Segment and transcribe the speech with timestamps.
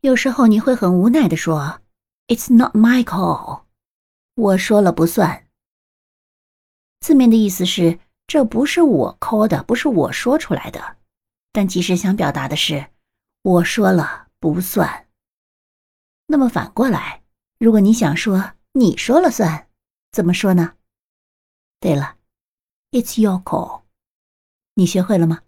[0.00, 1.80] 有时候你会很无奈的说
[2.28, 3.64] it's not my call
[4.34, 5.48] 我说了不算。
[7.00, 10.96] 字面的意思是这不是我 call 的不是我说出来的。
[11.52, 12.90] 但其实想表达的是
[13.42, 15.08] 我说了不算。
[16.26, 17.22] 那么反过来
[17.58, 19.68] 如果你想说你说了算
[20.12, 20.74] 怎么说呢？
[21.80, 22.16] 对了
[22.90, 23.82] it's your call
[24.74, 25.40] 你学会了吗？